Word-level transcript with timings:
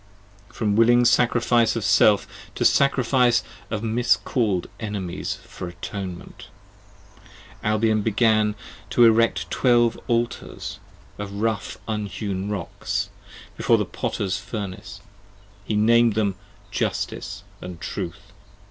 20 0.47 0.57
From 0.57 0.75
willing 0.75 1.05
sacrifice 1.05 1.75
of 1.75 1.83
Self, 1.85 2.25
to 2.55 2.65
sacrifice 2.65 3.43
of 3.69 3.83
(miscall'd) 3.83 4.67
Enemies 4.79 5.35
For 5.43 5.67
Atonement: 5.67 6.47
Albion 7.63 8.01
began 8.01 8.55
to 8.89 9.05
erect 9.05 9.51
twelve 9.51 9.99
Altars, 10.07 10.79
Of 11.19 11.31
rough 11.33 11.77
unhewn 11.87 12.49
rocks, 12.49 13.11
before 13.55 13.77
the 13.77 13.85
Potter's 13.85 14.39
Furnace. 14.39 15.01
He 15.65 15.75
nam'd 15.75 16.15
them 16.15 16.33
Justice, 16.71 17.43
and 17.61 17.79
Truth. 17.79 18.23